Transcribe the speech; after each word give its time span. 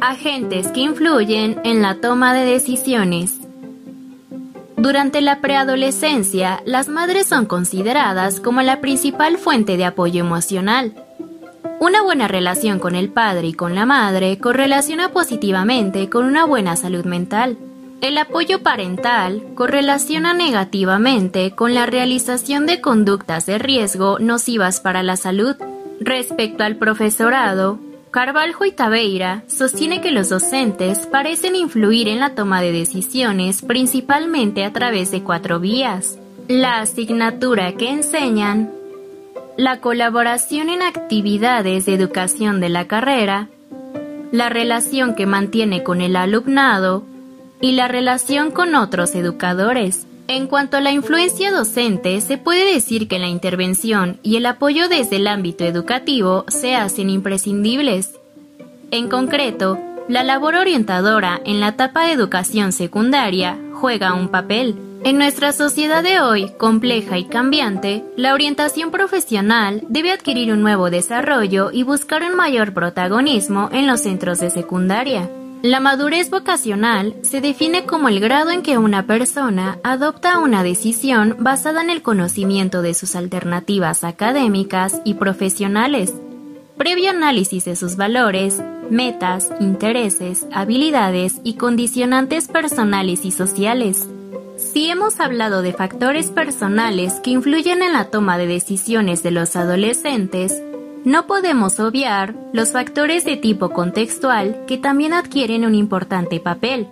Agentes 0.00 0.68
que 0.68 0.80
influyen 0.80 1.60
en 1.64 1.82
la 1.82 1.96
toma 1.96 2.32
de 2.32 2.44
decisiones. 2.44 3.40
Durante 4.76 5.20
la 5.20 5.40
preadolescencia, 5.40 6.62
las 6.64 6.88
madres 6.88 7.26
son 7.26 7.46
consideradas 7.46 8.38
como 8.38 8.62
la 8.62 8.80
principal 8.80 9.38
fuente 9.38 9.76
de 9.76 9.84
apoyo 9.84 10.20
emocional. 10.20 10.94
Una 11.80 12.02
buena 12.02 12.28
relación 12.28 12.78
con 12.78 12.94
el 12.94 13.08
padre 13.08 13.48
y 13.48 13.54
con 13.54 13.74
la 13.74 13.86
madre 13.86 14.38
correlaciona 14.38 15.08
positivamente 15.08 16.08
con 16.08 16.26
una 16.26 16.44
buena 16.44 16.76
salud 16.76 17.04
mental. 17.04 17.58
El 18.00 18.18
apoyo 18.18 18.62
parental 18.62 19.42
correlaciona 19.56 20.32
negativamente 20.32 21.56
con 21.56 21.74
la 21.74 21.86
realización 21.86 22.66
de 22.66 22.80
conductas 22.80 23.46
de 23.46 23.58
riesgo 23.58 24.20
nocivas 24.20 24.80
para 24.80 25.02
la 25.02 25.16
salud. 25.16 25.56
Respecto 26.00 26.62
al 26.62 26.76
profesorado, 26.76 27.80
Carvalho 28.10 28.64
y 28.64 28.72
Tabeira 28.72 29.44
sostiene 29.48 30.00
que 30.00 30.10
los 30.10 30.30
docentes 30.30 31.06
parecen 31.06 31.54
influir 31.54 32.08
en 32.08 32.20
la 32.20 32.34
toma 32.34 32.62
de 32.62 32.72
decisiones 32.72 33.62
principalmente 33.62 34.64
a 34.64 34.72
través 34.72 35.10
de 35.10 35.22
cuatro 35.22 35.60
vías. 35.60 36.18
La 36.48 36.80
asignatura 36.80 37.72
que 37.72 37.90
enseñan, 37.90 38.72
la 39.58 39.80
colaboración 39.80 40.70
en 40.70 40.82
actividades 40.82 41.84
de 41.84 41.94
educación 41.94 42.60
de 42.60 42.70
la 42.70 42.86
carrera, 42.86 43.48
la 44.32 44.48
relación 44.48 45.14
que 45.14 45.26
mantiene 45.26 45.82
con 45.82 46.00
el 46.00 46.16
alumnado 46.16 47.04
y 47.60 47.72
la 47.72 47.88
relación 47.88 48.50
con 48.50 48.74
otros 48.74 49.14
educadores. 49.14 50.07
En 50.30 50.46
cuanto 50.46 50.76
a 50.76 50.82
la 50.82 50.92
influencia 50.92 51.50
docente, 51.50 52.20
se 52.20 52.36
puede 52.36 52.74
decir 52.74 53.08
que 53.08 53.18
la 53.18 53.28
intervención 53.28 54.20
y 54.22 54.36
el 54.36 54.44
apoyo 54.44 54.90
desde 54.90 55.16
el 55.16 55.26
ámbito 55.26 55.64
educativo 55.64 56.44
se 56.48 56.76
hacen 56.76 57.08
imprescindibles. 57.08 58.12
En 58.90 59.08
concreto, 59.08 59.78
la 60.06 60.24
labor 60.24 60.54
orientadora 60.54 61.40
en 61.46 61.60
la 61.60 61.68
etapa 61.68 62.04
de 62.04 62.12
educación 62.12 62.72
secundaria 62.72 63.58
juega 63.72 64.12
un 64.12 64.28
papel. 64.28 64.76
En 65.02 65.16
nuestra 65.16 65.52
sociedad 65.52 66.02
de 66.02 66.20
hoy, 66.20 66.52
compleja 66.58 67.16
y 67.16 67.24
cambiante, 67.24 68.04
la 68.16 68.34
orientación 68.34 68.90
profesional 68.90 69.82
debe 69.88 70.12
adquirir 70.12 70.52
un 70.52 70.60
nuevo 70.60 70.90
desarrollo 70.90 71.70
y 71.72 71.84
buscar 71.84 72.22
un 72.22 72.36
mayor 72.36 72.74
protagonismo 72.74 73.70
en 73.72 73.86
los 73.86 74.02
centros 74.02 74.40
de 74.40 74.50
secundaria. 74.50 75.30
La 75.62 75.80
madurez 75.80 76.30
vocacional 76.30 77.16
se 77.22 77.40
define 77.40 77.84
como 77.84 78.08
el 78.08 78.20
grado 78.20 78.52
en 78.52 78.62
que 78.62 78.78
una 78.78 79.06
persona 79.06 79.80
adopta 79.82 80.38
una 80.38 80.62
decisión 80.62 81.36
basada 81.40 81.82
en 81.82 81.90
el 81.90 82.00
conocimiento 82.00 82.80
de 82.80 82.94
sus 82.94 83.16
alternativas 83.16 84.04
académicas 84.04 85.00
y 85.04 85.14
profesionales, 85.14 86.14
previo 86.76 87.10
análisis 87.10 87.64
de 87.64 87.74
sus 87.74 87.96
valores, 87.96 88.62
metas, 88.88 89.50
intereses, 89.58 90.46
habilidades 90.52 91.40
y 91.42 91.54
condicionantes 91.54 92.46
personales 92.46 93.24
y 93.24 93.32
sociales. 93.32 94.08
Si 94.56 94.88
hemos 94.88 95.18
hablado 95.18 95.62
de 95.62 95.72
factores 95.72 96.30
personales 96.30 97.14
que 97.14 97.30
influyen 97.30 97.82
en 97.82 97.94
la 97.94 98.10
toma 98.10 98.38
de 98.38 98.46
decisiones 98.46 99.24
de 99.24 99.32
los 99.32 99.56
adolescentes, 99.56 100.62
no 101.08 101.26
podemos 101.26 101.80
obviar 101.80 102.34
los 102.52 102.72
factores 102.72 103.24
de 103.24 103.38
tipo 103.38 103.70
contextual 103.70 104.64
que 104.66 104.76
también 104.76 105.14
adquieren 105.14 105.64
un 105.64 105.74
importante 105.74 106.38
papel, 106.38 106.86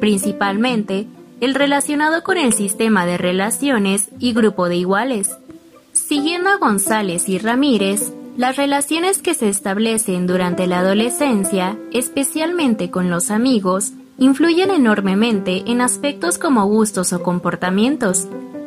principalmente 0.00 1.06
el 1.40 1.54
relacionado 1.54 2.24
con 2.24 2.36
el 2.36 2.52
sistema 2.52 3.06
de 3.06 3.16
relaciones 3.16 4.08
y 4.18 4.32
grupo 4.32 4.68
de 4.68 4.74
iguales. 4.74 5.38
Siguiendo 5.92 6.50
a 6.50 6.56
González 6.56 7.28
y 7.28 7.38
Ramírez, 7.38 8.12
las 8.36 8.56
relaciones 8.56 9.22
que 9.22 9.34
se 9.34 9.48
establecen 9.48 10.26
durante 10.26 10.66
la 10.66 10.80
adolescencia, 10.80 11.78
especialmente 11.92 12.90
con 12.90 13.08
los 13.08 13.30
amigos, 13.30 13.92
influyen 14.18 14.72
enormemente 14.72 15.62
en 15.70 15.80
aspectos 15.80 16.38
como 16.38 16.66
gustos 16.66 17.12
o 17.12 17.22
comportamientos, 17.22 18.26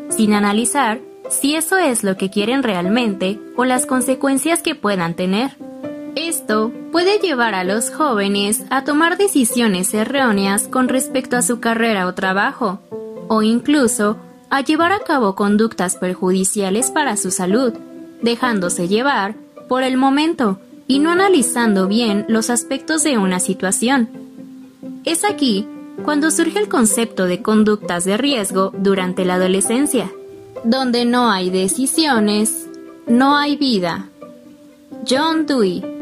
sin 0.09 0.33
analizar 0.33 1.01
si 1.29 1.55
eso 1.55 1.77
es 1.77 2.03
lo 2.03 2.17
que 2.17 2.29
quieren 2.29 2.63
realmente 2.63 3.39
o 3.55 3.65
las 3.65 3.85
consecuencias 3.85 4.61
que 4.61 4.75
puedan 4.75 5.15
tener. 5.15 5.55
Esto 6.15 6.71
puede 6.91 7.17
llevar 7.19 7.55
a 7.55 7.63
los 7.63 7.89
jóvenes 7.89 8.63
a 8.69 8.83
tomar 8.83 9.17
decisiones 9.17 9.93
erróneas 9.93 10.67
con 10.67 10.87
respecto 10.87 11.37
a 11.37 11.41
su 11.41 11.59
carrera 11.59 12.05
o 12.05 12.13
trabajo, 12.13 12.79
o 13.27 13.41
incluso 13.41 14.17
a 14.49 14.61
llevar 14.61 14.91
a 14.91 14.99
cabo 14.99 15.33
conductas 15.33 15.95
perjudiciales 15.95 16.91
para 16.91 17.17
su 17.17 17.31
salud, 17.31 17.73
dejándose 18.21 18.87
llevar 18.87 19.35
por 19.67 19.81
el 19.81 19.97
momento 19.97 20.59
y 20.87 20.99
no 20.99 21.09
analizando 21.09 21.87
bien 21.87 22.25
los 22.27 22.51
aspectos 22.51 23.03
de 23.03 23.17
una 23.17 23.39
situación. 23.39 24.09
Es 25.05 25.23
aquí 25.23 25.67
cuando 26.03 26.29
surge 26.29 26.59
el 26.59 26.69
concepto 26.69 27.25
de 27.25 27.41
conductas 27.41 28.05
de 28.05 28.17
riesgo 28.17 28.71
durante 28.77 29.25
la 29.25 29.35
adolescencia. 29.35 30.11
Donde 30.63 31.05
no 31.05 31.29
hay 31.29 31.49
decisiones, 31.49 32.67
no 33.07 33.37
hay 33.37 33.57
vida. 33.57 34.09
John 35.07 35.45
Dewey 35.45 35.92